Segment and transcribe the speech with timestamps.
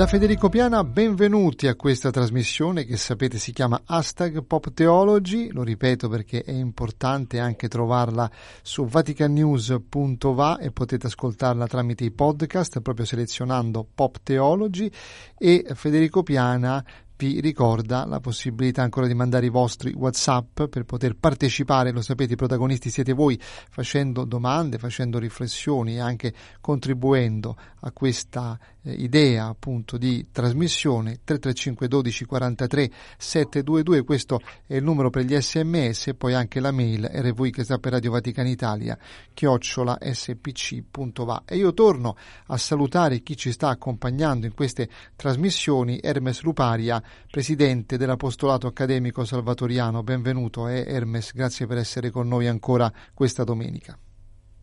[0.00, 5.62] Da Federico Piana, benvenuti a questa trasmissione che sapete si chiama Hashtag Pop Theology, lo
[5.62, 8.30] ripeto perché è importante anche trovarla
[8.62, 14.90] su vaticanews.va e potete ascoltarla tramite i podcast proprio selezionando Pop Theology.
[15.36, 16.82] E Federico Piana
[17.20, 22.32] vi ricorda la possibilità ancora di mandare i vostri WhatsApp per poter partecipare, lo sapete,
[22.32, 29.46] i protagonisti siete voi, facendo domande, facendo riflessioni e anche contribuendo a questa eh, idea
[29.48, 31.20] appunto di trasmissione.
[31.22, 36.70] 335 12 43 722 questo è il numero per gli sms e poi anche la
[36.70, 38.96] mail rv che sta per Radio Vaticana Italia
[39.34, 46.40] chiocciola spc.va e io torno a salutare chi ci sta accompagnando in queste trasmissioni Hermes
[46.42, 53.44] Luparia presidente dell'Apostolato Accademico Salvatoriano benvenuto eh, Hermes grazie per essere con noi ancora questa
[53.44, 53.98] domenica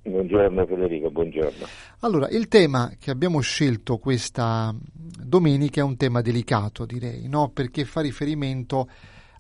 [0.08, 1.66] Buongiorno Federico, buongiorno.
[2.00, 7.50] Allora, il tema che abbiamo scelto questa domenica è un tema delicato, direi, no?
[7.50, 8.88] perché fa riferimento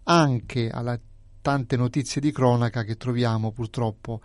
[0.03, 0.99] anche alle
[1.41, 4.19] tante notizie di cronaca che troviamo purtroppo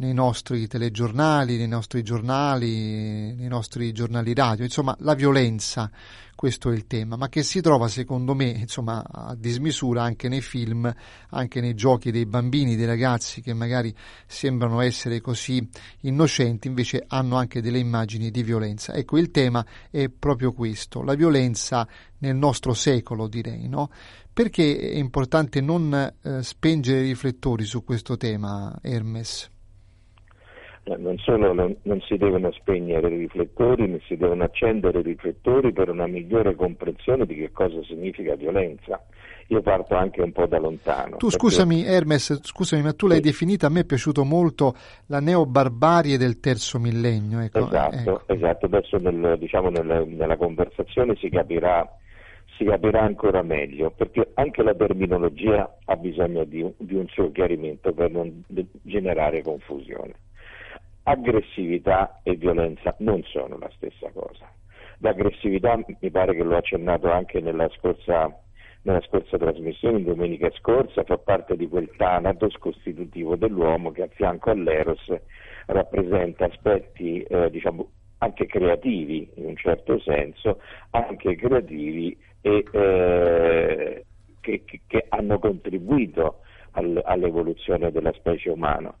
[0.00, 5.90] nei nostri telegiornali, nei nostri giornali, nei nostri giornali radio, insomma la violenza,
[6.34, 10.40] questo è il tema, ma che si trova secondo me insomma a dismisura anche nei
[10.40, 10.90] film,
[11.28, 13.94] anche nei giochi dei bambini, dei ragazzi che magari
[14.26, 15.68] sembrano essere così
[16.00, 18.94] innocenti, invece hanno anche delle immagini di violenza.
[18.94, 21.86] Ecco, il tema è proprio questo, la violenza
[22.20, 23.90] nel nostro secolo direi, no?
[24.32, 29.50] Perché è importante non eh, spengere i riflettori su questo tema, Hermes?
[30.82, 35.02] Eh, non solo non, non, si devono spegnere i riflettori, ma si devono accendere i
[35.02, 38.98] riflettori per una migliore comprensione di che cosa significa violenza.
[39.48, 41.16] Io parto anche un po' da lontano.
[41.16, 41.36] Tu perché...
[41.36, 43.24] scusami Hermes, scusami, ma tu l'hai sì.
[43.24, 44.74] definita, a me è piaciuto molto
[45.06, 47.40] la neobarbarie del terzo millennio.
[47.40, 47.66] Ecco.
[47.66, 48.22] Esatto, ecco.
[48.26, 51.86] esatto, adesso nel, diciamo, nel, nella conversazione si capirà
[52.56, 57.92] si capirà ancora meglio, perché anche la terminologia ha bisogno di di un suo chiarimento
[57.92, 58.44] per non
[58.82, 60.14] generare confusione
[61.10, 64.48] aggressività e violenza non sono la stessa cosa.
[64.98, 68.30] L'aggressività mi pare che l'ho accennato anche nella scorsa,
[68.82, 74.50] nella scorsa trasmissione, domenica scorsa, fa parte di quel tanatos costitutivo dell'uomo che a fianco
[74.50, 75.00] all'eros
[75.66, 77.88] rappresenta aspetti eh, diciamo,
[78.18, 80.60] anche creativi in un certo senso,
[80.90, 84.04] anche creativi e eh,
[84.40, 86.40] che, che, hanno contribuito
[86.72, 88.94] al, all'evoluzione della specie umana.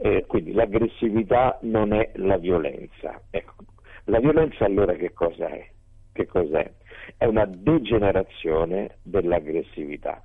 [0.00, 3.20] Eh, quindi l'aggressività non è la violenza.
[3.30, 3.54] Ecco,
[4.04, 5.68] la violenza allora che cosa è?
[6.12, 6.70] Che cos'è?
[7.16, 10.22] È una degenerazione dell'aggressività.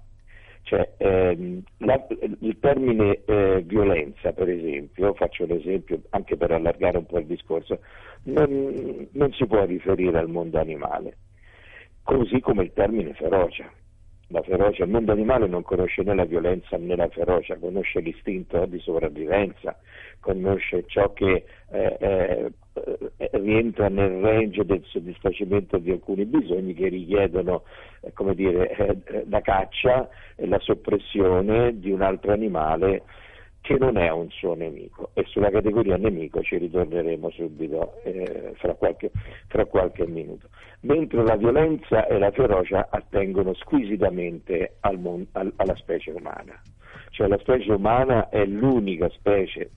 [0.61, 2.05] Cioè, ehm, la,
[2.39, 7.79] il termine eh, violenza, per esempio, faccio l'esempio anche per allargare un po' il discorso,
[8.23, 11.17] non, non si può riferire al mondo animale,
[12.03, 13.69] così come il termine ferocia
[14.27, 18.65] la ferocia, il mondo animale non conosce né la violenza né la ferocia, conosce l'istinto
[18.65, 19.77] di sopravvivenza,
[20.19, 22.51] conosce ciò che eh, eh,
[23.33, 27.63] rientra nel range del soddisfacimento di alcuni bisogni che richiedono
[28.01, 28.69] eh, dire,
[29.05, 33.03] eh, la caccia e la soppressione di un altro animale
[33.63, 38.73] che non è un suo nemico e sulla categoria nemico ci ritorneremo subito eh, fra,
[38.73, 39.09] qualche,
[39.47, 40.49] fra, qualche, minuto.
[40.81, 46.61] Mentre la violenza e la ferocia attengono squisitamente al mon- al- alla specie umana,
[47.11, 49.69] cioè la specie umana è l'unica specie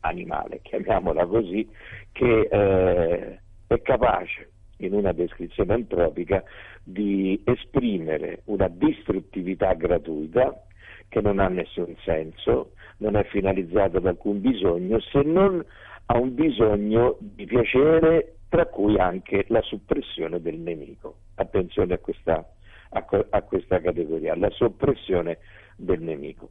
[0.00, 1.66] animale, chiamiamola così,
[2.12, 4.50] che eh, è capace
[4.80, 6.44] in una descrizione antropica
[6.84, 10.66] di esprimere una distruttività gratuita
[11.08, 15.64] che non ha nessun senso, non è finalizzato ad alcun bisogno se non
[16.06, 21.16] a un bisogno di piacere, tra cui anche la suppressione del nemico.
[21.34, 22.48] Attenzione a questa,
[22.90, 25.38] a, a questa categoria, la soppressione
[25.76, 26.50] del nemico.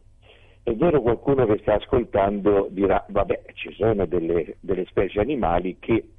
[0.61, 6.09] È vero qualcuno che sta ascoltando dirà, vabbè, ci sono delle, delle specie animali che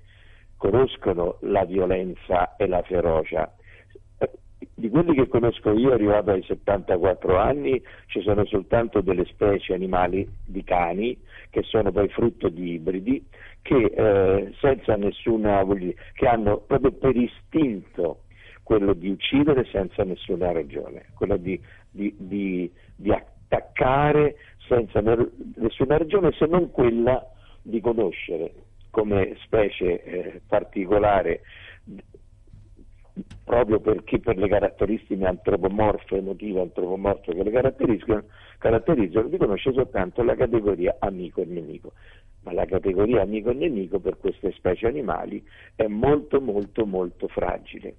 [0.56, 3.52] conoscono la violenza e la ferocia,
[4.75, 10.29] di quelli che conosco io, arrivato ai 74 anni, ci sono soltanto delle specie animali
[10.45, 11.19] di cani,
[11.51, 13.25] che sono poi frutto di ibridi,
[13.63, 15.65] che, eh, nessuna,
[16.13, 18.23] che hanno proprio per istinto
[18.63, 21.61] quello di uccidere senza nessuna ragione, quello di,
[21.91, 24.37] di, di, di attaccare
[24.67, 27.25] senza nessuna ragione se non quella
[27.63, 28.53] di conoscere
[28.91, 31.43] come specie eh, particolare
[33.45, 38.25] proprio perché per le caratteristiche antropomorfe, emotive antropomorfe che le caratterizzano,
[38.59, 41.93] caratterizzano, riconosce soltanto la categoria amico e nemico.
[42.43, 45.43] Ma la categoria amico e nemico per queste specie animali
[45.75, 47.97] è molto molto molto fragile.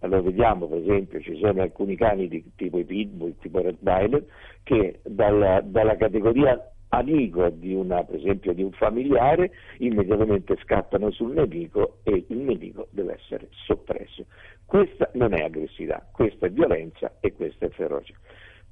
[0.00, 4.24] Allora vediamo per esempio ci sono alcuni cani di, tipo i pitbull, tipo Rottweiler,
[4.62, 11.32] che dalla, dalla categoria amico di una, per esempio di un familiare, immediatamente scattano sul
[11.32, 14.26] nemico e il nemico deve essere soppresso.
[14.66, 18.14] Questa non è aggressività, questa è violenza e questa è ferocia.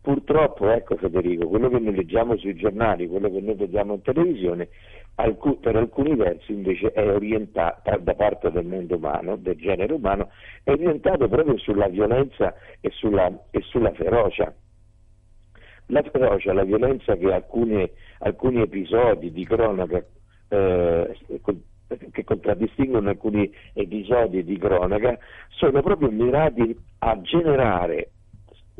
[0.02, 4.68] Purtroppo, ecco Federico, quello che noi leggiamo sui giornali, quello che noi vediamo in televisione,
[5.60, 10.30] per alcuni versi invece è orientato da parte del mondo umano, del genere umano,
[10.62, 14.54] è orientato proprio sulla violenza e sulla, e sulla ferocia.
[15.90, 20.04] La ferocia, la violenza che alcune, alcuni episodi di cronaca
[20.48, 21.16] eh,
[22.12, 28.10] che contraddistinguono alcuni episodi di cronaca sono proprio mirati a generare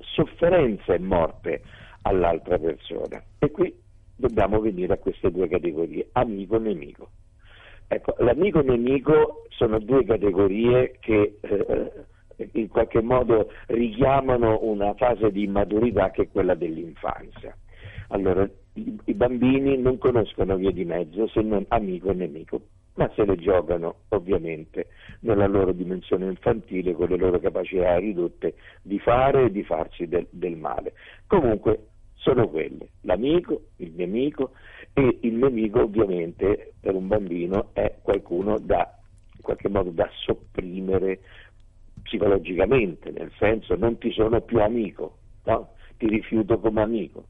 [0.00, 1.62] sofferenza e morte
[2.02, 3.22] all'altra persona.
[3.38, 3.74] E qui
[4.14, 7.10] dobbiamo venire a queste due categorie, amico e nemico.
[7.88, 11.92] Ecco, l'amico e nemico sono due categorie che eh,
[12.52, 17.56] in qualche modo richiamano una fase di immaturità che è quella dell'infanzia.
[18.08, 22.60] Allora, i, bambini non conoscono via di mezzo se non amico e nemico,
[22.94, 24.88] ma se le giocano ovviamente
[25.20, 30.26] nella loro dimensione infantile con le loro capacità ridotte di fare e di farsi del,
[30.30, 30.94] del male.
[31.26, 34.52] Comunque sono quelle, l'amico, il nemico
[34.92, 38.94] e il nemico ovviamente per un bambino è qualcuno da
[39.40, 41.20] in qualche modo da sopprimere
[42.10, 45.74] psicologicamente, nel senso non ti sono più amico, no?
[45.96, 47.26] ti rifiuto come amico.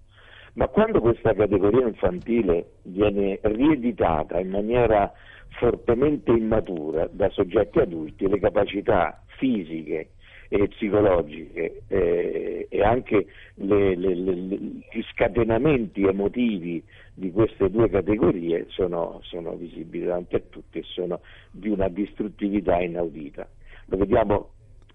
[0.54, 5.12] Ma quando questa categoria infantile viene rieditata in maniera
[5.58, 10.12] fortemente immatura da soggetti adulti, le capacità fisiche
[10.48, 16.82] e psicologiche eh, e anche le, le, le, gli scatenamenti emotivi
[17.14, 22.80] di queste due categorie sono, sono visibili davanti a tutti e sono di una distruttività
[22.80, 23.46] inaudita.
[23.86, 24.50] Lo vediamo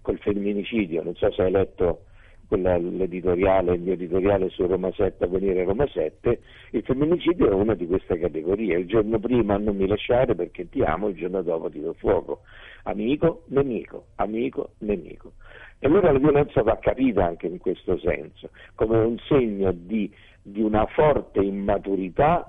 [0.06, 2.04] col femminicidio, non so se hai letto
[2.46, 7.74] quella, l'editoriale, il mio editoriale su Roma 7, Avvenire Roma 7, il femminicidio è una
[7.74, 8.78] di queste categorie.
[8.78, 12.42] Il giorno prima non mi lasciare perché ti amo, il giorno dopo ti do fuoco.
[12.84, 15.32] Amico, nemico, amico, nemico.
[15.80, 20.08] E allora la violenza va capita anche in questo senso, come un segno di,
[20.40, 22.48] di una forte immaturità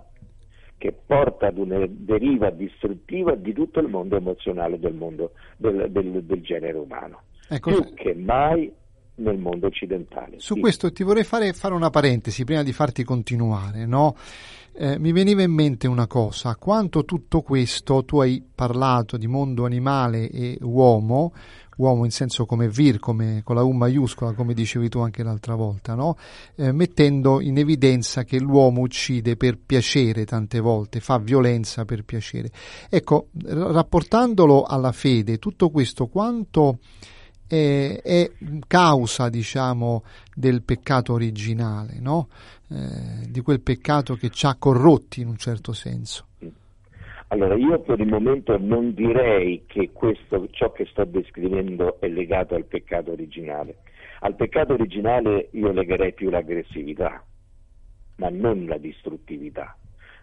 [0.78, 6.24] che porta ad una deriva distruttiva di tutto il mondo emozionale del, mondo, del, del,
[6.24, 7.22] del genere umano.
[7.48, 8.72] Ecco, Più che mai
[9.18, 10.40] nel mondo occidentale.
[10.40, 10.60] Su sì.
[10.60, 13.86] questo ti vorrei fare, fare, una parentesi prima di farti continuare.
[13.86, 14.16] No?
[14.74, 19.66] Eh, mi veniva in mente una cosa, quanto tutto questo, tu hai parlato di mondo
[19.66, 21.34] animale e uomo,
[21.78, 25.56] uomo in senso come vir, come, con la U maiuscola, come dicevi tu anche l'altra
[25.56, 26.16] volta, no?
[26.56, 32.52] eh, mettendo in evidenza che l'uomo uccide per piacere tante volte, fa violenza per piacere.
[32.88, 36.78] Ecco, rapportandolo alla fede, tutto questo quanto
[37.48, 38.32] è, è
[38.68, 40.04] causa, diciamo,
[40.36, 42.28] del peccato originale, no?
[42.70, 46.26] eh, di quel peccato che ci ha corrotti in un certo senso.
[47.30, 52.56] Allora, io per il momento non direi che questo, ciò che sto descrivendo è legato
[52.56, 53.80] al peccato originale.
[54.22, 57.24] Al peccato originale io legherei più l'aggressività,
[58.18, 59.76] ma non la distruttività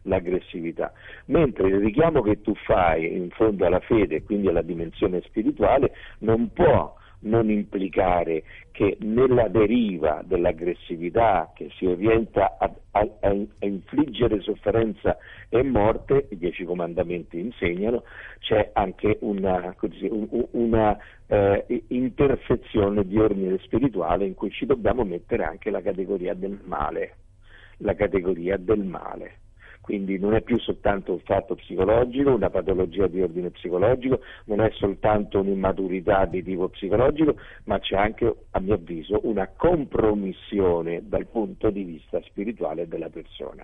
[0.07, 0.93] l'aggressività,
[1.27, 6.53] mentre il richiamo che tu fai in fondo alla fede, quindi alla dimensione spirituale, non
[6.53, 15.17] può non implicare che nella deriva dell'aggressività che si orienta a, a, a infliggere sofferenza
[15.49, 18.05] e morte, i dieci comandamenti insegnano,
[18.41, 20.09] c'è anche una, così,
[20.53, 26.61] una eh, intersezione di ordine spirituale in cui ci dobbiamo mettere anche la categoria del
[26.65, 27.17] male,
[27.79, 29.43] la categoria del male
[29.85, 34.71] quindi non è più soltanto un fatto psicologico, una patologia di ordine psicologico, non è
[34.71, 41.69] soltanto un'immaturità di tipo psicologico, ma c'è anche, a mio avviso, una compromissione dal punto
[41.69, 43.63] di vista spirituale della persona.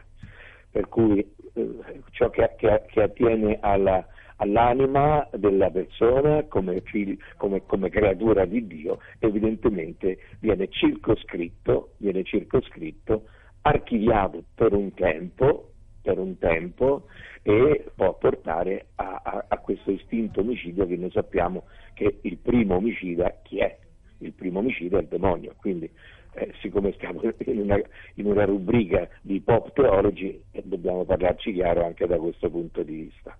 [0.70, 1.78] Per cui eh,
[2.10, 8.66] ciò che, che, che attiene alla, all'anima della persona come, figli, come, come, creatura di
[8.66, 13.24] Dio, evidentemente viene circoscritto, viene circoscritto,
[13.62, 15.69] archiviato per un tempo,
[16.02, 17.06] per un tempo
[17.42, 21.64] e può portare a, a, a, questo istinto omicidio che noi sappiamo
[21.94, 23.78] che il primo omicida chi è?
[24.18, 25.90] Il primo omicida è il demonio, quindi
[26.34, 27.80] eh, siccome stiamo in una,
[28.14, 32.94] in una, rubrica di pop theology, eh, dobbiamo parlarci chiaro anche da questo punto di
[32.94, 33.36] vista.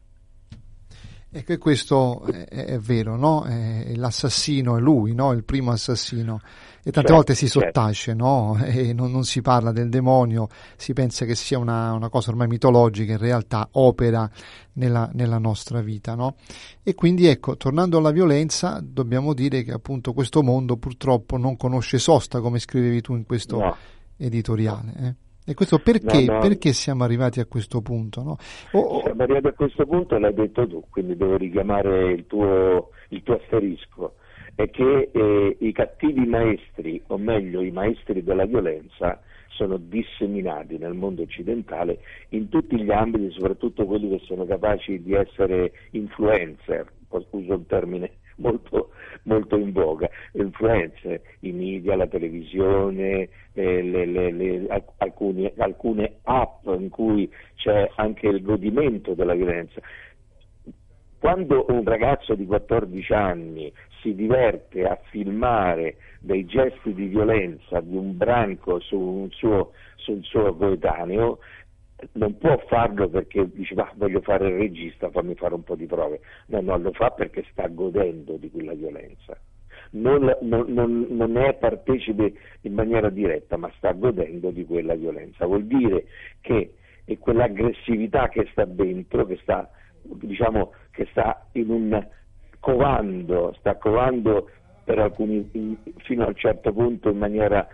[1.32, 3.44] Ecco, e questo è, è vero, no?
[3.44, 5.30] È l'assassino è lui, no?
[5.30, 6.40] Il primo assassino.
[6.82, 7.66] E tante certo, volte si certo.
[7.66, 8.24] sottace, certo.
[8.24, 8.58] no?
[8.66, 12.48] E non, non, si parla del demonio, si pensa che sia una, una cosa ormai
[12.48, 14.28] mitologica, in realtà opera
[14.72, 16.34] nella, nella, nostra vita, no?
[16.82, 21.98] E quindi ecco, tornando alla violenza, dobbiamo dire che appunto questo mondo purtroppo non conosce
[21.98, 23.76] sosta, come scrivevi tu in questo no.
[24.16, 24.92] editoriale.
[24.98, 25.29] Eh?
[25.46, 26.38] E questo perché, no, no.
[26.40, 28.22] perché siamo arrivati a questo punto?
[28.22, 28.36] No?
[28.72, 33.22] Oh, siamo arrivati a questo punto, l'hai detto tu, quindi devo richiamare il tuo, il
[33.22, 34.14] tuo asterisco,
[34.54, 39.20] è che eh, i cattivi maestri, o meglio i maestri della violenza,
[39.60, 41.98] sono disseminati nel mondo occidentale
[42.30, 48.10] in tutti gli ambiti, soprattutto quelli che sono capaci di essere influencer, uso un termine
[48.36, 48.90] molto,
[49.24, 56.66] molto in voga, influenze, i media, la televisione, eh, le, le, le, alcuni, alcune app
[56.66, 59.80] in cui c'è anche il godimento della violenza.
[61.18, 67.94] Quando un ragazzo di 14 anni si diverte a filmare dei gesti di violenza di
[67.94, 71.40] un branco su un suo, su un suo coetaneo,
[72.12, 75.86] non può farlo perché dice ma voglio fare il regista, fammi fare un po' di
[75.86, 76.20] prove.
[76.46, 79.38] No, no, lo fa perché sta godendo di quella violenza.
[79.92, 85.46] Non, non, non, è partecipe in maniera diretta, ma sta godendo di quella violenza.
[85.46, 86.06] Vuol dire
[86.40, 89.68] che è quell'aggressività che sta dentro, che sta,
[90.02, 92.06] diciamo, che sta in un
[92.60, 94.48] covando, sta covando
[94.84, 97.66] per alcuni, fino a un certo punto in maniera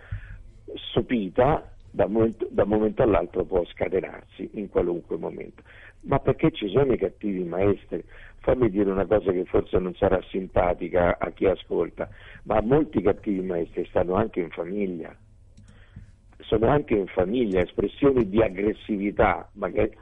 [0.91, 5.63] sopita, da un, momento, momento all'altro può scatenarsi in qualunque momento.
[6.01, 8.03] Ma perché ci sono i cattivi maestri?
[8.41, 12.07] Fammi dire una cosa che forse non sarà simpatica a chi ascolta,
[12.43, 15.13] ma molti cattivi maestri stanno anche in famiglia.
[16.41, 19.97] Sono anche in famiglia espressioni di aggressività magari,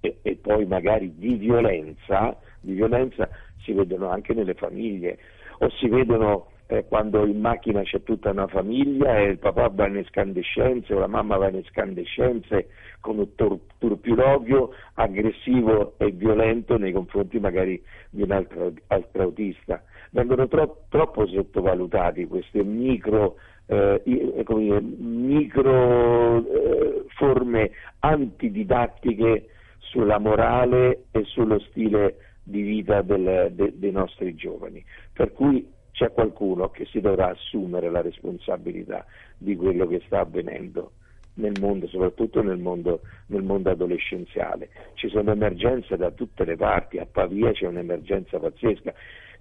[0.00, 3.28] e, e poi magari di violenza, di violenza
[3.60, 5.18] si vedono anche nelle famiglie
[5.58, 9.86] o si vedono eh, quando in macchina c'è tutta una famiglia e il papà va
[9.86, 12.68] in escandescenze o la mamma va in escandescenze
[13.00, 19.82] con un tor- turpiloquio aggressivo e violento nei confronti magari di un altro, altro autista.
[20.10, 27.70] Vengono tro- troppo sottovalutati queste micro, eh, dire, micro eh, forme
[28.00, 29.48] antididattiche
[29.78, 34.84] sulla morale e sullo stile di vita del, de, dei nostri giovani.
[35.14, 39.04] Per cui c'è qualcuno che si dovrà assumere la responsabilità
[39.36, 40.92] di quello che sta avvenendo
[41.34, 44.68] nel mondo, soprattutto nel mondo, nel mondo, adolescenziale.
[44.94, 48.94] Ci sono emergenze da tutte le parti, a Pavia c'è un'emergenza pazzesca.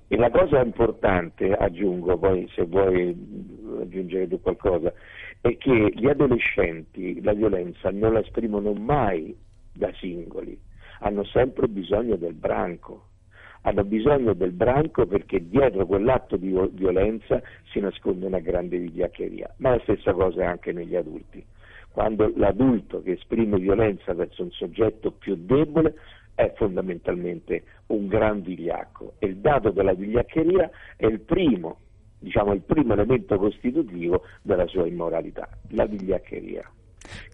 [0.08, 3.16] E la cosa importante, aggiungo poi se vuoi
[3.80, 4.92] aggiungere tu qualcosa,
[5.40, 9.38] è che gli adolescenti la violenza non la esprimono mai
[9.74, 10.60] da singoli,
[11.02, 13.07] hanno sempre bisogno del branco
[13.62, 19.56] hanno bisogno del branco perché dietro quell'atto di violenza si nasconde una grande vigliaccheria.
[19.58, 21.44] Ma la stessa cosa è anche negli adulti.
[21.92, 25.96] Quando l'adulto che esprime violenza verso un soggetto più debole
[26.36, 31.80] è fondamentalmente un gran vigliacco e il dato della vigliaccheria è il primo,
[32.20, 36.70] diciamo, il primo elemento costitutivo della sua immoralità, la vigliaccheria.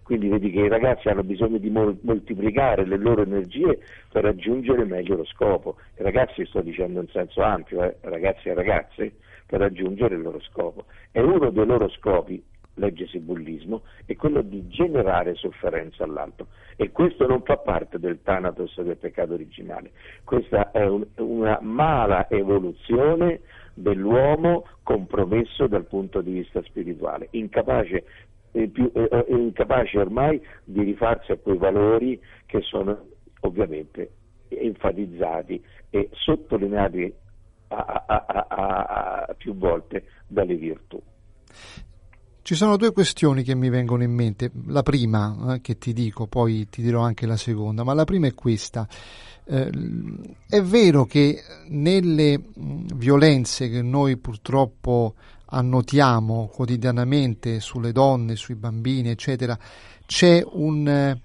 [0.02, 3.78] Quindi vedi che i ragazzi hanno bisogno di mol- moltiplicare le loro energie
[4.10, 5.76] per raggiungere meglio lo scopo.
[5.98, 9.12] I ragazzi, sto dicendo in senso ampio, eh, ragazzi e ragazze,
[9.46, 10.84] per raggiungere il loro scopo.
[11.12, 12.42] E uno dei loro scopi,
[12.74, 16.48] leggesi bullismo, è quello di generare sofferenza all'altro.
[16.76, 19.92] E questo non fa parte del Thanatos del peccato originale.
[20.24, 23.40] Questa è un, una mala evoluzione
[23.74, 28.04] dell'uomo compromesso dal punto di vista spirituale, incapace
[28.54, 33.06] è, più, è incapace ormai di rifarsi a quei valori che sono
[33.40, 34.12] ovviamente
[34.48, 37.12] enfatizzati e sottolineati
[37.68, 41.02] a, a, a, più volte dalle virtù.
[42.42, 44.52] Ci sono due questioni che mi vengono in mente.
[44.66, 48.28] La prima, eh, che ti dico, poi ti dirò anche la seconda, ma la prima
[48.28, 48.86] è questa.
[49.46, 49.70] Eh,
[50.48, 55.14] è vero che nelle violenze che noi purtroppo
[55.46, 59.58] annotiamo quotidianamente sulle donne, sui bambini, eccetera,
[60.06, 61.16] c'è un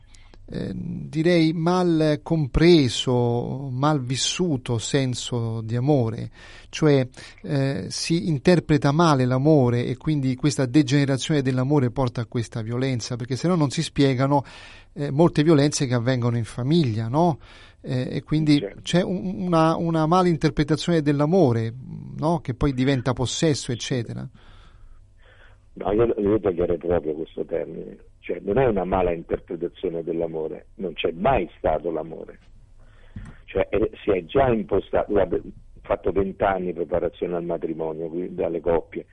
[0.51, 6.31] eh, direi mal compreso, mal vissuto senso di amore,
[6.69, 7.07] cioè
[7.43, 13.35] eh, si interpreta male l'amore e quindi questa degenerazione dell'amore porta a questa violenza, perché
[13.35, 14.43] se no non si spiegano
[14.93, 17.37] eh, molte violenze che avvengono in famiglia, no?
[17.81, 18.81] Eh, e quindi certo.
[18.81, 21.73] c'è un, una, una mala interpretazione dell'amore
[22.17, 22.39] no?
[22.41, 24.27] che poi diventa possesso, eccetera.
[25.73, 30.93] No, io, io toglierei proprio questo termine, cioè non è una mala interpretazione dell'amore, non
[30.93, 32.39] c'è mai stato l'amore,
[33.45, 35.41] cioè è, si è già impostato, ho
[35.81, 39.05] fatto vent'anni preparazione al matrimonio dalle coppie,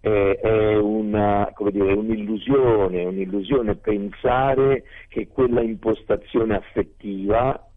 [0.00, 7.67] è, è una, dire, un'illusione, un'illusione pensare che quella impostazione affettiva,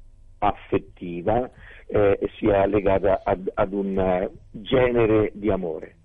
[0.42, 1.50] affettiva
[1.88, 5.96] eh, sia legata ad, ad un genere di amore.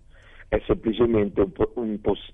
[0.48, 2.32] È semplicemente un, un poss-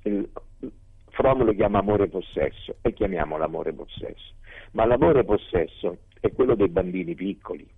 [1.12, 4.32] Fromm lo chiama amore possesso e chiamiamolo amore possesso,
[4.72, 7.68] ma l'amore possesso è quello dei bambini piccoli,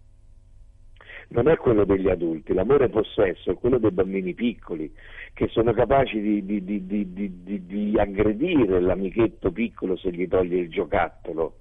[1.28, 4.94] non è quello degli adulti, l'amore possesso è quello dei bambini piccoli
[5.32, 11.56] che sono capaci di, di, di, di aggredire l'amichetto piccolo se gli toglie il giocattolo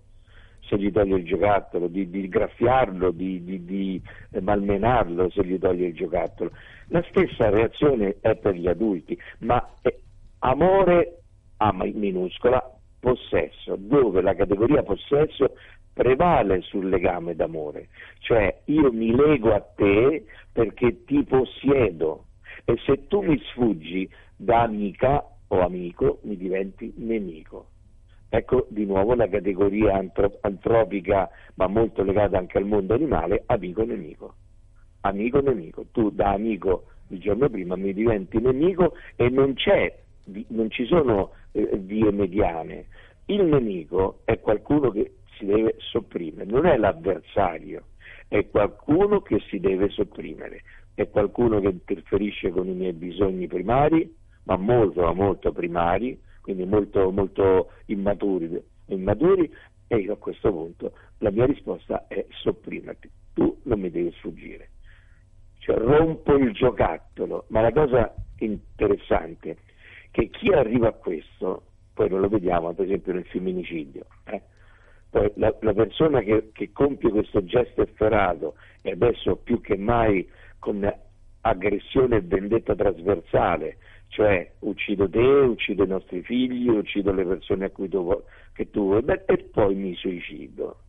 [0.67, 4.01] se gli toglie il giocattolo, di, di graffiarlo, di, di, di,
[4.39, 6.51] malmenarlo se gli toglie il giocattolo.
[6.87, 9.65] La stessa reazione è per gli adulti, ma
[10.39, 11.19] amore
[11.57, 12.61] a minuscola,
[12.99, 15.55] possesso, dove la categoria possesso
[15.93, 17.89] prevale sul legame d'amore,
[18.19, 22.25] cioè io mi lego a te perché ti possiedo
[22.65, 27.67] e se tu mi sfuggi da amica o amico mi diventi nemico.
[28.35, 30.03] Ecco di nuovo la categoria
[30.41, 34.33] antropica, ma molto legata anche al mondo animale, amico-nemico.
[35.01, 35.85] Amico-nemico.
[35.91, 39.53] Tu da amico il giorno prima mi diventi nemico e non,
[40.47, 42.87] non ci sono eh, vie mediane.
[43.25, 47.83] Il nemico è qualcuno che si deve sopprimere, non è l'avversario,
[48.27, 50.63] è qualcuno che si deve sopprimere,
[50.95, 54.11] è qualcuno che interferisce con i miei bisogni primari,
[54.45, 59.49] ma molto, molto primari, quindi molto, molto immaturi, immaturi
[59.87, 64.69] e io a questo punto la mia risposta è sopprimerti, tu non mi devi sfuggire.
[65.59, 69.55] Cioè rompo il giocattolo, ma la cosa interessante è
[70.11, 74.41] che chi arriva a questo, poi non lo vediamo per esempio nel femminicidio, eh?
[75.09, 80.29] poi la, la persona che, che compie questo gesto efferato e adesso più che mai
[80.59, 80.91] con
[81.41, 83.77] aggressione e vendetta trasversale
[84.13, 88.23] cioè uccido te, uccido i nostri figli, uccido le persone a cui tu,
[88.53, 90.81] che tu vuoi bene e poi mi suicido.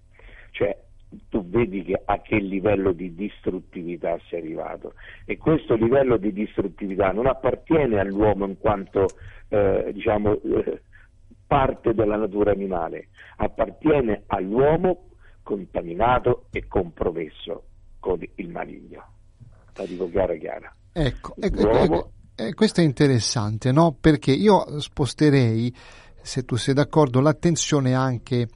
[0.50, 0.78] Cioè,
[1.30, 7.12] tu vedi che a che livello di distruttività sei arrivato e questo livello di distruttività
[7.12, 9.06] non appartiene all'uomo in quanto
[9.48, 10.82] eh, diciamo, eh,
[11.46, 15.08] parte della natura animale, appartiene all'uomo
[15.42, 17.64] contaminato e compromesso
[18.00, 19.02] con il maligno.
[19.76, 20.74] La dico chiara chiara.
[20.92, 23.96] Ecco, ecco, ecco, eh, questo è interessante, no?
[24.00, 25.72] Perché io sposterei,
[26.20, 28.48] se tu sei d'accordo, l'attenzione anche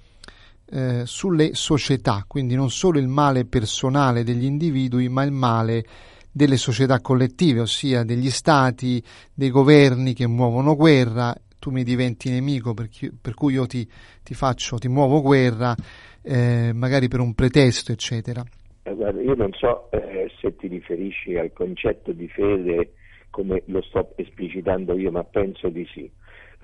[0.70, 5.84] eh, sulle società, quindi non solo il male personale degli individui, ma il male
[6.30, 12.74] delle società collettive, ossia degli stati, dei governi che muovono guerra, tu mi diventi nemico
[12.74, 13.88] per, chi, per cui io ti,
[14.22, 15.74] ti, faccio, ti muovo guerra,
[16.22, 18.42] eh, magari per un pretesto, eccetera.
[18.82, 22.92] Eh, guarda, io non so eh, se ti riferisci al concetto di fede
[23.38, 26.10] come lo sto esplicitando io, ma penso di sì.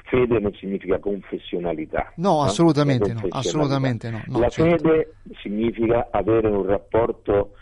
[0.06, 2.12] Fede non significa confessionalità.
[2.16, 3.20] No, assolutamente no.
[3.28, 4.88] Assolutamente no, no La certo.
[4.88, 7.52] fede significa avere un rapporto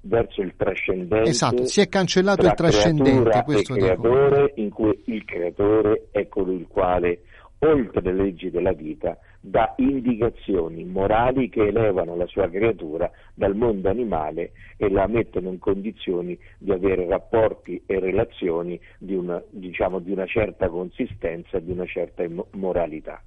[0.00, 1.28] verso il trascendente.
[1.28, 6.66] Esatto, si è cancellato il trascendente, questo creatore, in cui il creatore è colui il
[6.66, 7.20] quale,
[7.58, 13.88] oltre le leggi della vita, dà indicazioni morali che elevano la sua creatura dal mondo
[13.88, 20.12] animale e la mettono in condizioni di avere rapporti e relazioni di una, diciamo, di
[20.12, 23.20] una certa consistenza di una certa moralità.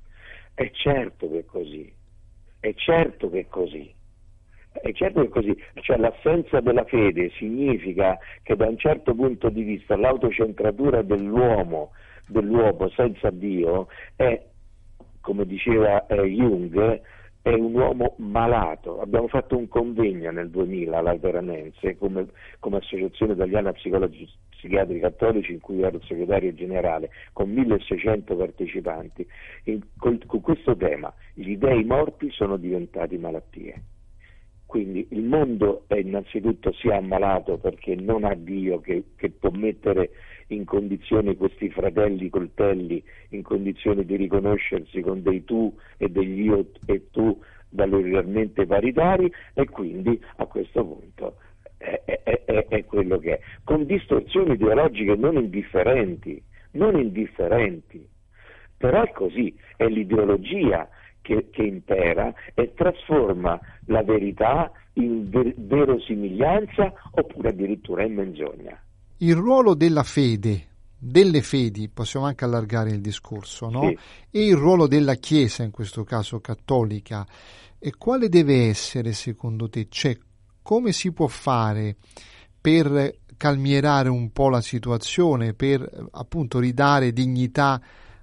[0.54, 1.91] È certo che è così,
[2.62, 3.93] è certo che è così.
[4.71, 9.47] È certo che è così, cioè l'assenza della fede significa che da un certo punto
[9.47, 11.91] di vista l'autocentratura dell'uomo,
[12.28, 14.38] dell'uomo senza Dio è
[15.26, 17.02] come diceva eh, Jung,
[17.42, 19.02] è un uomo malato.
[19.02, 22.28] Abbiamo fatto un convegno nel 2000 all'Alveranense come,
[22.60, 29.28] come Associazione Italiana Psicologi Psichiatri Cattolici in cui ero segretario generale con 1600 partecipanti.
[29.64, 33.82] In, con, con questo tema gli dei morti sono diventati malattie.
[34.68, 39.50] Quindi il mondo è innanzitutto si è ammalato perché non ha Dio che, che può
[39.50, 40.12] mettere
[40.48, 46.68] in condizione questi fratelli coltelli, in condizione di riconoscersi con dei tu e degli io
[46.86, 51.38] e tu valorialmente paritari e quindi a questo punto
[51.78, 58.08] è, è, è, è quello che è, con distorsioni ideologiche non indifferenti, non indifferenti.
[58.78, 60.88] Però è così, è l'ideologia
[61.22, 68.80] che, che impera e trasforma la verità in ver- verosimiglianza oppure addirittura in menzogna.
[69.17, 73.89] Il ruolo della fede delle fedi, possiamo anche allargare il discorso, no?
[73.89, 73.97] Sì.
[74.32, 77.25] e il ruolo della Chiesa, in questo caso cattolica,
[77.78, 79.88] e quale deve essere secondo te?
[79.88, 80.17] Cioè,
[80.63, 81.97] come si può fare
[82.60, 87.80] per calmierare un po' la situazione, per appunto ridare dignità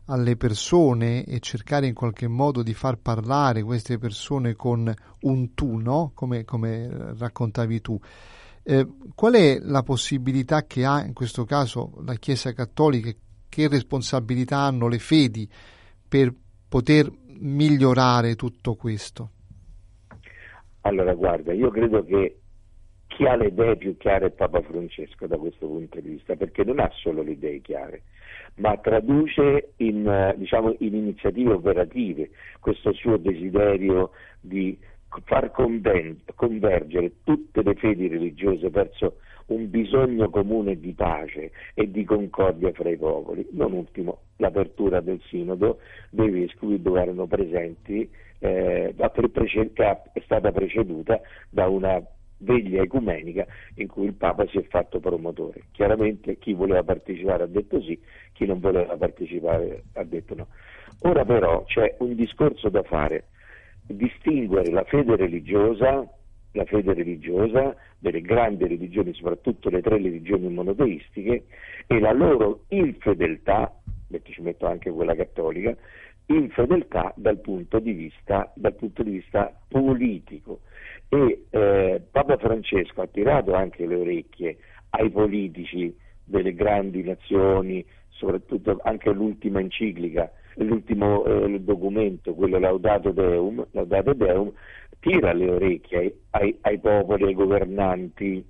[0.07, 5.77] alle persone e cercare in qualche modo di far parlare queste persone con un tu,
[5.77, 6.11] no?
[6.15, 8.01] come, come raccontavi tu.
[8.65, 13.11] Eh, qual è la possibilità che ha in questo caso la Chiesa Cattolica,
[13.49, 15.49] che responsabilità hanno le fedi
[16.09, 16.33] per
[16.69, 19.31] poter migliorare tutto questo?
[20.83, 22.39] Allora, guarda, io credo che
[23.09, 26.65] chi ha le idee più chiare è Papa Francesco da questo punto di vista, perché
[26.65, 28.03] non ha solo le idee chiare,
[28.57, 34.79] ma traduce in, diciamo, in iniziative operative questo suo desiderio di
[35.25, 42.73] far convergere tutte le fedi religiose verso un bisogno comune di pace e di concordia
[42.73, 43.47] fra i popoli.
[43.53, 45.79] Non ultimo, l'apertura del sinodo
[46.11, 52.03] dei vescovi dove erano presenti, eh, è stata preceduta da una
[52.39, 53.47] veglia ecumenica
[53.77, 55.65] in cui il Papa si è fatto promotore.
[55.73, 57.99] Chiaramente chi voleva partecipare ha detto sì,
[58.33, 60.47] chi non voleva partecipare ha detto no.
[61.03, 63.27] Ora però c'è un discorso da fare,
[63.87, 66.07] distinguere la fede religiosa,
[66.53, 71.45] la fede religiosa delle grandi religioni, soprattutto le tre religioni monoteistiche,
[71.87, 73.75] e la loro infedeltà,
[74.25, 75.75] ci metto anche quella cattolica,
[76.27, 80.61] infedeltà dal punto di vista, punto di vista politico.
[81.09, 84.57] E eh, Papa Francesco ha tirato anche le orecchie
[84.91, 93.67] ai politici delle grandi nazioni, soprattutto anche l'ultima enciclica, l'ultimo eh, documento, quello Laudato Deum,
[93.73, 94.53] Laudato Deum,
[95.01, 98.45] tira le orecchie ai, ai, ai popoli, ai governanti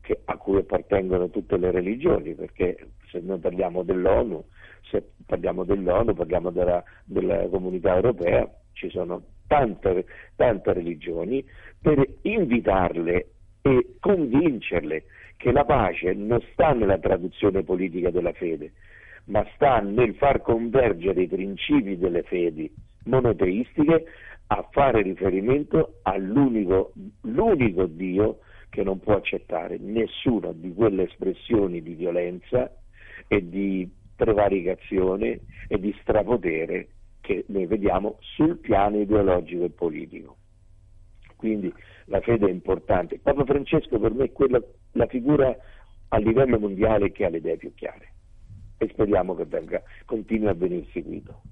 [0.00, 4.44] che, a cui appartengono tutte le religioni, perché se noi parliamo dell'ONU,
[4.90, 10.04] se parliamo dell'ONU, parliamo della, della comunità europea, ci sono tante,
[10.36, 11.44] tante religioni,
[11.80, 13.28] per invitarle
[13.62, 15.04] e convincerle
[15.36, 18.72] che la pace non sta nella traduzione politica della fede,
[19.26, 22.70] ma sta nel far convergere i principi delle fedi
[23.04, 24.04] monoteistiche
[24.48, 31.94] a fare riferimento all'unico l'unico Dio che non può accettare nessuna di quelle espressioni di
[31.94, 32.70] violenza
[33.28, 36.88] e di prevaricazione e di strapotere
[37.20, 40.36] che noi vediamo sul piano ideologico e politico.
[41.36, 41.72] Quindi
[42.06, 43.18] la fede è importante.
[43.18, 44.60] Papa Francesco per me è quella,
[44.92, 45.56] la figura
[46.08, 48.13] a livello mondiale che ha le idee più chiare
[48.84, 51.42] e speriamo che venga, continui a venire seguito.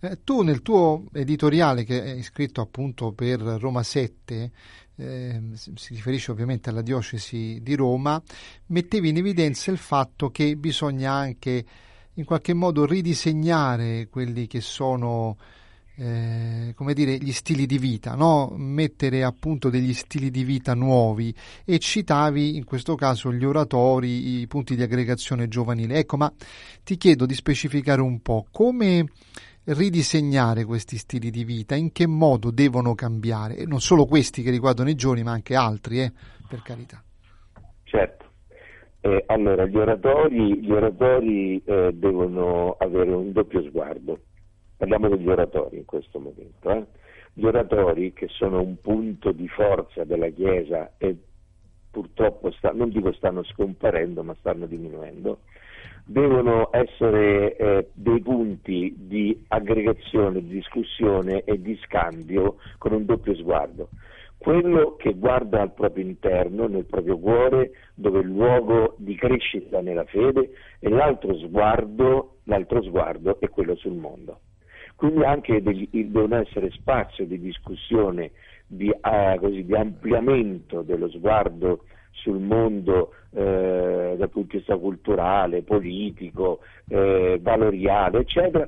[0.00, 4.50] Eh, tu nel tuo editoriale che è scritto appunto per Roma 7,
[4.96, 8.20] eh, si riferisce ovviamente alla diocesi di Roma,
[8.66, 11.64] mettevi in evidenza il fatto che bisogna anche
[12.14, 15.36] in qualche modo ridisegnare quelli che sono
[15.98, 18.52] eh, come dire, gli stili di vita, no?
[18.56, 24.46] mettere appunto degli stili di vita nuovi e citavi in questo caso gli oratori, i
[24.46, 25.98] punti di aggregazione giovanile.
[25.98, 26.32] Ecco, ma
[26.84, 29.06] ti chiedo di specificare un po' come
[29.64, 34.90] ridisegnare questi stili di vita, in che modo devono cambiare, non solo questi che riguardano
[34.90, 36.12] i giovani, ma anche altri, eh,
[36.48, 37.02] per carità.
[37.84, 38.24] Certo.
[39.00, 44.20] Eh, allora, gli oratori, gli oratori eh, devono avere un doppio sguardo.
[44.76, 46.70] Parliamo degli oratori in questo momento.
[46.70, 46.86] Eh?
[47.32, 51.16] Gli oratori che sono un punto di forza della Chiesa e
[51.90, 55.40] purtroppo sta, non dico stanno scomparendo ma stanno diminuendo,
[56.04, 63.34] devono essere eh, dei punti di aggregazione, di discussione e di scambio con un doppio
[63.34, 63.88] sguardo.
[64.38, 69.80] Quello che guarda al proprio interno, nel proprio cuore, dove è il luogo di crescita
[69.80, 74.40] nella fede, e l'altro sguardo, l'altro sguardo è quello sul mondo.
[74.96, 78.32] Quindi anche degli, devono essere spazio di discussione,
[78.66, 85.62] di, uh, così, di ampliamento dello sguardo sul mondo eh, dal punto di vista culturale,
[85.62, 88.66] politico, eh, valoriale, eccetera,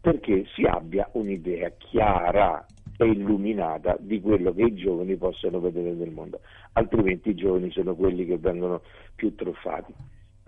[0.00, 2.64] perché si abbia un'idea chiara
[2.98, 6.40] e illuminata di quello che i giovani possono vedere nel mondo,
[6.74, 8.82] altrimenti i giovani sono quelli che vengono
[9.14, 9.94] più truffati.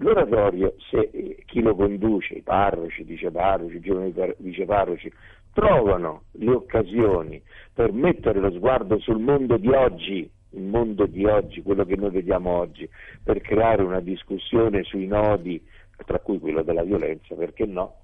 [0.03, 5.13] L'oratorio, se eh, chi lo conduce, i parroci, i viceparroci, i giovani viceparroci,
[5.53, 7.41] trovano le occasioni
[7.73, 12.11] per mettere lo sguardo sul mondo di oggi, il mondo di oggi, quello che noi
[12.11, 12.89] vediamo oggi,
[13.23, 15.63] per creare una discussione sui nodi,
[16.05, 17.99] tra cui quello della violenza, perché no?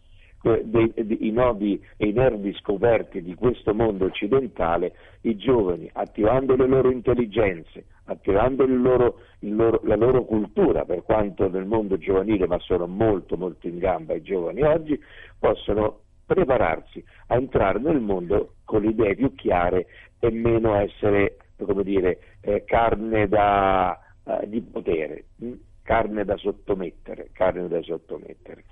[0.45, 6.93] I nodi e i nervi scoperti di questo mondo occidentale, i giovani, attivando le loro
[6.93, 13.37] intelligenze, attivando loro, loro, la loro cultura, per quanto nel mondo giovanile, ma sono molto
[13.37, 15.01] molto in gamba i giovani oggi,
[15.38, 19.87] possono prepararsi a entrare nel mondo con le idee più chiare
[20.18, 25.47] e meno essere, come dire, eh, carne da, eh, di potere, mh?
[25.47, 25.53] Hm?
[25.83, 28.64] carne da sottomettere, carne da sottomettere.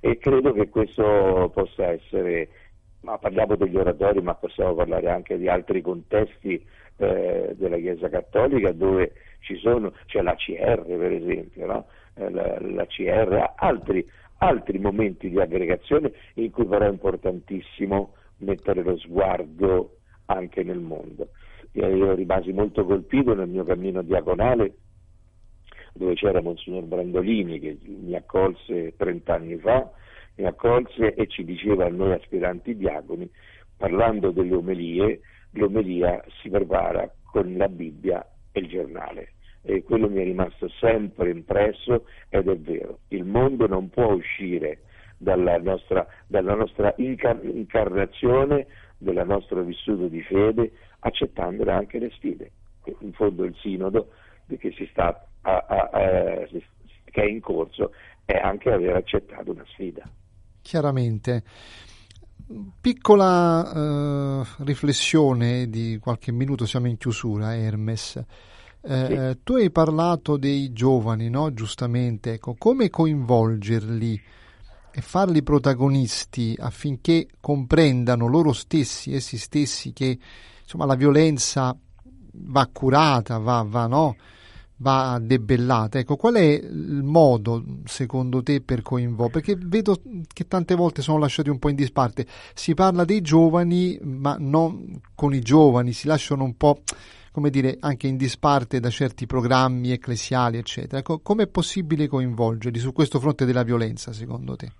[0.00, 2.48] E credo che questo possa essere,
[3.02, 6.64] ma parliamo degli oratori, ma possiamo parlare anche di altri contesti
[7.02, 11.86] eh, della Chiesa Cattolica dove ci sono, c'è la CR per esempio, no?
[12.14, 18.82] eh, la, la, CR, altri, altri momenti di aggregazione in cui però è importantissimo mettere
[18.82, 21.28] lo sguardo anche nel mondo.
[21.72, 24.74] Io rimasi molto colpito nel mio cammino diaconale
[25.94, 29.90] dove c'era Monsignor Brandolini che mi accolse 30 anni fa,
[30.36, 33.30] mi accolse e ci diceva a noi aspiranti diaconi,
[33.76, 35.20] parlando delle omelie,
[35.52, 39.32] l'omelia si prepara con la Bibbia e il giornale.
[39.62, 44.82] E quello mi è rimasto sempre impresso ed è vero, il mondo non può uscire
[45.16, 48.66] dalla nostra, dalla nostra incar- incarnazione,
[48.98, 52.50] del nostro vissuto di fede, accettandole anche le sfide.
[53.00, 54.08] In fondo il sinodo
[54.58, 56.48] che a, a, a,
[57.04, 57.92] che è in corso
[58.24, 60.02] è anche aver accettato una sfida.
[60.60, 61.42] Chiaramente.
[62.80, 68.16] Piccola eh, riflessione di qualche minuto, siamo in chiusura, Hermes.
[68.16, 69.12] Eh, sì.
[69.12, 71.52] Eh, tu hai parlato dei giovani, no?
[71.54, 74.20] giustamente, ecco, come coinvolgerli
[74.94, 80.18] e farli protagonisti affinché comprendano loro stessi, essi stessi, che
[80.62, 81.74] insomma, la violenza
[82.32, 84.16] va curata, va, va no?
[84.82, 85.98] Va debellata.
[85.98, 89.40] Ecco, qual è il modo secondo te per coinvolgere?
[89.40, 89.96] Perché vedo
[90.32, 92.26] che tante volte sono lasciati un po' in disparte.
[92.52, 96.80] Si parla dei giovani, ma non con i giovani, si lasciano un po'
[97.30, 100.98] come dire, anche in disparte da certi programmi ecclesiali, eccetera.
[100.98, 104.70] Ecco, com'è possibile coinvolgerli su questo fronte della violenza, secondo te?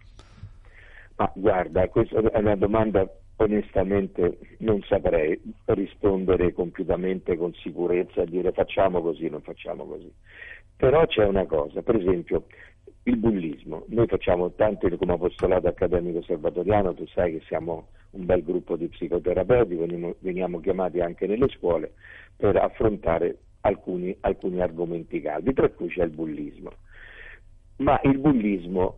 [1.16, 8.52] Ma guarda, questa è una domanda onestamente non saprei rispondere compiutamente con sicurezza e dire
[8.52, 10.12] facciamo così, non facciamo così.
[10.76, 12.46] Però c'è una cosa, per esempio
[13.04, 13.84] il bullismo.
[13.88, 18.88] Noi facciamo tanto come apostolato accademico salvatoriano, tu sai che siamo un bel gruppo di
[18.88, 21.94] psicoterapeuti, veniamo, veniamo chiamati anche nelle scuole
[22.36, 26.70] per affrontare alcuni, alcuni argomenti caldi, tra cui c'è il bullismo.
[27.82, 28.96] Ma il bullismo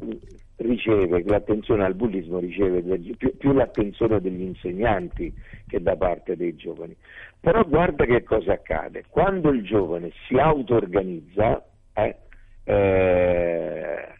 [0.56, 2.82] riceve, l'attenzione al bullismo riceve
[3.16, 5.34] più, più, l'attenzione degli insegnanti
[5.66, 6.94] che da parte dei giovani.
[7.40, 12.16] Però guarda che cosa accade, quando il giovane si auto-organizza, eh,
[12.64, 14.14] eh,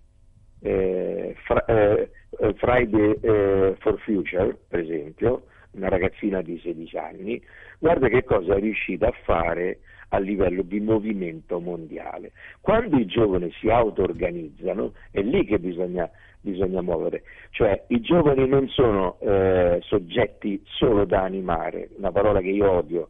[0.61, 2.11] eh, eh,
[2.57, 7.42] Friday eh, for Future, per esempio, una ragazzina di 16 anni,
[7.79, 9.81] guarda che cosa è riuscita a fare
[10.14, 12.33] a livello di movimento mondiale.
[12.61, 16.09] Quando i giovani si auto-organizzano è lì che bisogna,
[16.40, 22.50] bisogna muovere, cioè i giovani non sono eh, soggetti solo da animare, una parola che
[22.50, 23.09] io odio,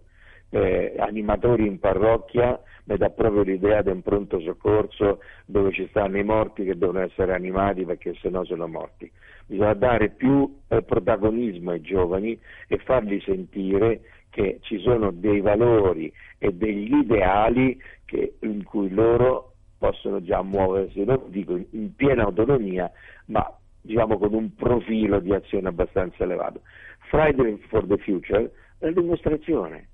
[0.50, 6.18] eh, animatori in parrocchia mi dà proprio l'idea di un pronto soccorso dove ci stanno
[6.18, 9.10] i morti che devono essere animati perché sennò sono morti.
[9.46, 12.38] Bisogna dare più eh, protagonismo ai giovani
[12.68, 14.00] e farli sentire
[14.34, 21.04] che ci sono dei valori e degli ideali che, in cui loro possono già muoversi,
[21.04, 22.90] non dico in piena autonomia,
[23.26, 23.48] ma
[23.80, 26.62] diciamo con un profilo di azione abbastanza elevato.
[27.10, 29.90] Friday for the Future è la dimostrazione,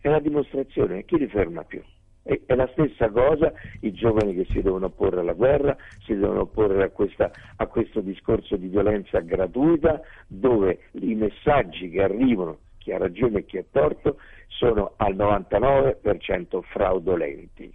[0.00, 1.80] è la dimostrazione, chi li ferma più?
[2.24, 3.52] È, la stessa cosa
[3.82, 8.00] i giovani che si devono opporre alla guerra, si devono opporre a, questa, a questo
[8.00, 13.64] discorso di violenza gratuita dove i messaggi che arrivano chi ha ragione e chi ha
[13.70, 14.18] torto,
[14.48, 17.72] sono al 99% fraudolenti.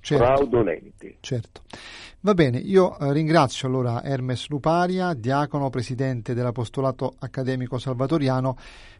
[0.00, 1.16] Certo, fraudolenti.
[1.20, 1.62] Certo.
[2.20, 8.56] Va bene, io eh, ringrazio allora Hermes Luparia, diacono, presidente dell'Apostolato Accademico Salvatoriano,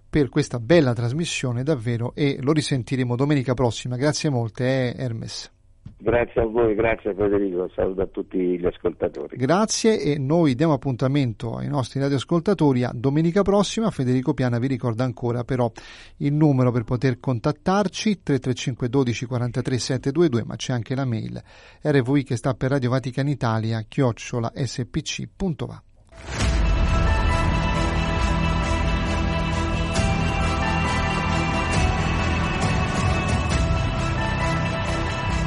[0.09, 3.97] per questa bella trasmissione davvero e lo risentiremo domenica prossima.
[3.97, 5.56] Grazie molte, eh, Hermes.
[5.99, 9.35] Grazie a voi, grazie Federico, saluto a tutti gli ascoltatori.
[9.35, 13.91] Grazie e noi diamo appuntamento ai nostri radioascoltatori a domenica prossima.
[13.91, 15.73] Federico Piana vi ricorda ancora però
[16.19, 21.43] il numero per poter contattarci 335 12 43 722, ma c'è anche la mail
[21.83, 25.83] rvi che sta per Radio Vaticana Italia chiocciola spc.va.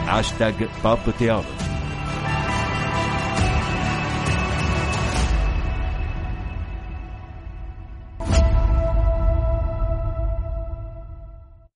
[0.09, 1.58] Hashtag Pop Theology.